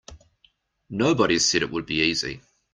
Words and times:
Nobody 0.89 1.37
said 1.37 1.61
it 1.61 1.69
would 1.69 1.85
be 1.85 2.01
easy. 2.01 2.41